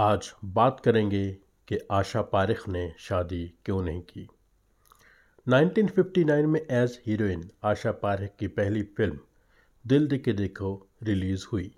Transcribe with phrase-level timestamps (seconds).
[0.00, 1.32] आज बात करेंगे
[1.68, 4.28] कि आशा पारिख ने शादी क्यों नहीं की।
[5.48, 9.18] 1959 में एज हीरोइन आशा पारिख की पहली फ़िल्म
[9.86, 11.74] दिल दिखे देखो रिलीज़ हुई।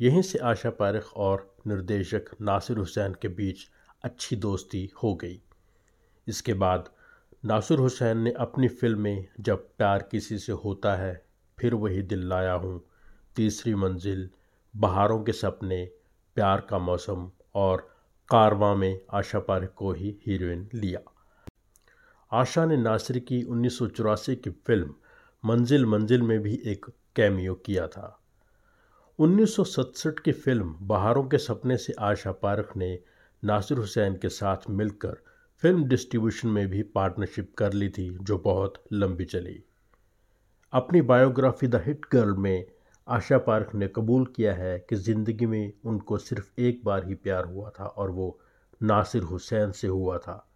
[0.00, 3.70] यहीं से आशा पारिख और निर्देशक नासिर हुसैन के बीच
[4.04, 5.42] अच्छी दोस्ती हो गई।
[6.28, 6.90] इसके बाद
[7.44, 11.24] नासिर हुसैन ने अपनी फ़िल्म में जब प्यार किसी से होता है,
[11.60, 12.84] फिर वही दिल लाया हूँ।
[13.36, 14.30] तीसरी मंजिल,
[14.76, 15.90] बहारों के सपने,
[16.34, 17.94] प्यार का मौसम और
[18.28, 21.00] कारवां में आशा पारिक को ही हीरोइन लिया।
[22.32, 24.94] आशा ने नासिर की उन्नीस सौ चौरासी की फ़िल्म
[25.44, 26.86] मंजिल मंजिल में भी एक
[27.16, 28.20] कैमियो किया था।
[29.18, 29.56] उन्नीस
[30.24, 32.98] की फ़िल्म बहारों के सपने से आशा पारख ने
[33.44, 35.22] नासिर हुसैन के साथ मिलकर
[35.62, 39.64] फ़िल्म डिस्ट्रीब्यूशन में भी पार्टनरशिप कर ली थी, जो बहुत लंबी चली।
[40.72, 42.66] अपनी बायोग्राफी द हिट गर्ल में
[43.08, 47.44] आशा पार्क ने कबूल किया है कि ज़िंदगी में उनको सिर्फ़ एक बार ही प्यार
[47.44, 48.38] हुआ था और वो
[48.82, 50.48] नासिर हुसैन से हुआ था।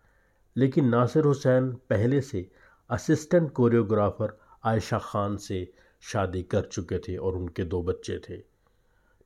[0.57, 2.51] लेकिन नासिर हुसैन पहले से
[2.91, 5.73] असिस्टेंट कोरियोग्राफर आयशा खान से
[6.03, 8.37] शादी कर चुके थे और उनके दो बच्चे थे।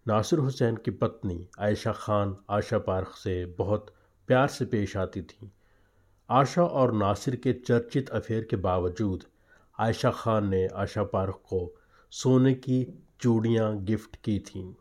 [0.07, 3.95] नासिर हुसैन की पत्नी आयशा खान आशा पार्क से बहुत
[4.27, 5.53] प्यार से पेश आती थी।
[6.31, 9.25] आशा और नासिर के चर्चित अफेयर के बावजूद
[9.81, 11.79] आयशा खान ने आशा पार्क को
[12.13, 12.83] सोने की
[13.23, 14.73] चूड़ियाँ गिफ्ट की थीं।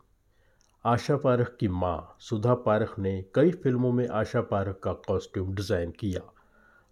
[0.84, 5.90] आशा पारख की माँ सुधा पारख ने कई फ़िल्मों में आशा पारख का कॉस्ट्यूम डिज़ाइन
[5.90, 6.20] किया।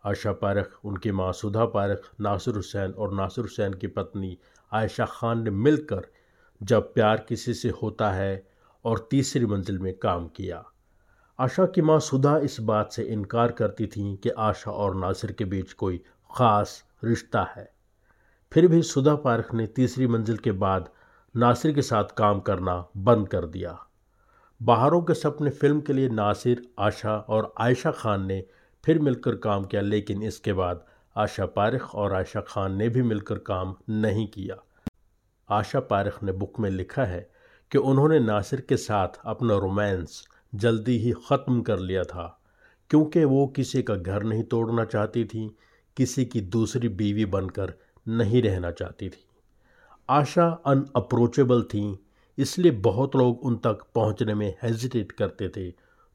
[0.05, 4.39] आशा पारख, उनकी माँ सुधा पारख, नासिर हुसैन और नासिर हुसैन की पत्नी
[4.73, 6.07] आयशा खान ने मिलकर
[6.63, 8.47] जब प्यार किसी से होता है
[8.85, 10.65] और तीसरी मंजिल में काम किया।
[11.39, 15.45] आशा की माँ सुधा इस बात से इनकार करती थीं कि आशा और नासिर के
[15.45, 15.99] बीच कोई
[16.31, 17.71] ख़ास रिश्ता है।
[18.53, 20.91] फिर भी सुधा पारख ने तीसरी मंजिल के बाद
[21.35, 23.79] नासिर के साथ काम करना बंद कर दिया।
[24.61, 28.43] बाहरों के सपने फ़िल्म के लिए नासिर, आशा और आयशा खान ने
[28.85, 30.85] फिर मिलकर काम किया, लेकिन इसके बाद
[31.17, 34.57] आशा पारख और आयशा खान ने भी मिलकर काम नहीं किया।
[35.49, 37.29] आशा पारख ने बुक में लिखा है
[37.73, 42.41] कि उन्होंने नासिर के साथ अपना रोमांस जल्दी ही ख़त्म कर लिया था,
[42.91, 45.49] क्योंकि वो किसी का घर नहीं तोड़ना चाहती थी,
[45.97, 47.75] किसी की दूसरी बीवी बनकर
[48.07, 49.25] नहीं रहना चाहती थी।
[50.11, 51.97] आशा अनअप्रोचेबल थीं,
[52.39, 55.71] इसलिए बहुत लोग उन तक पहुँचने में हेजिटेट करते थे।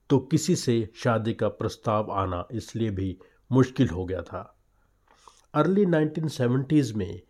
[0.10, 3.18] तो किसी से शादी का प्रस्ताव आना इसलिए भी
[3.52, 4.42] मुश्किल हो गया था।
[5.54, 7.22] अर्ली 1970s में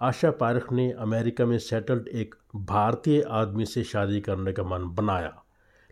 [0.00, 5.32] आशा पारख ने अमेरिका में सेटल्ड एक भारतीय आदमी से शादी करने का मन बनाया,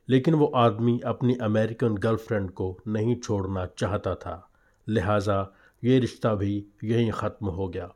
[0.09, 4.51] लेकिन वो आदमी अपनी अमेरिकन गर्लफ्रेंड को नहीं छोड़ना चाहता था।
[4.87, 5.47] लिहाजा
[5.83, 7.91] ये रिश्ता भी यहीं ख़त्म हो गया।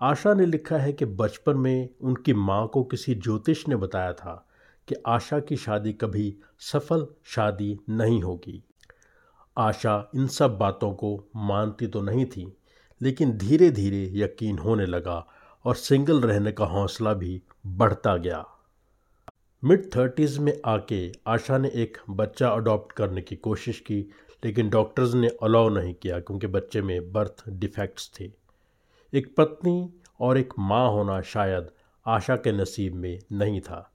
[0.00, 4.48] आशा ने लिखा है कि बचपन में उनकी माँ को किसी ज्योतिष ने बताया था
[4.88, 8.62] कि आशा की शादी कभी सफल शादी नहीं होगी।
[9.58, 12.56] आशा इन सब बातों को मानती तो नहीं थी,
[13.00, 15.26] लेकिन धीरे धीरे यकीन होने लगा
[15.64, 18.44] और सिंगल रहने का हौसला भी बढ़ता गया।
[19.62, 24.00] मिड थर्टीज़ में आके आशा ने एक बच्चा अडॉप्ट करने की कोशिश की,
[24.44, 28.43] लेकिन डॉक्टर्स ने अलाउ नहीं किया क्योंकि बच्चे में बर्थ डिफेक्ट्स थे।
[29.14, 31.70] एक पत्नी और एक माँ होना शायद
[32.06, 33.92] आशा के नसीब में नहीं था।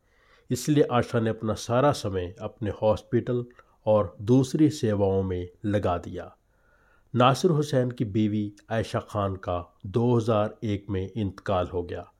[0.49, 3.45] इसलिए आशा ने अपना सारा समय अपने हॉस्पिटल
[3.85, 6.35] और दूसरी सेवाओं में लगा दिया।
[7.15, 12.11] नासिर हुसैन की बीवी आयशा खान का 2001 में इंतकाल हो गया,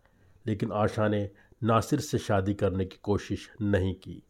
[0.45, 1.29] लेकिन आशा ने
[1.63, 4.23] नासिर से शादी करने की कोशिश नहीं की।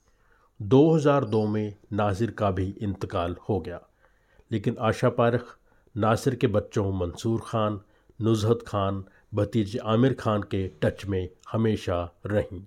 [0.62, 3.81] 2002 में नासिर का भी इंतकाल हो गया,
[4.52, 5.58] लेकिन आशा पारख,
[5.97, 7.81] नासिर के बच्चों मंसूर खान
[8.22, 9.03] नुजहत खान
[9.34, 12.62] भतीजे आमिर खान के टच में हमेशा रहीं।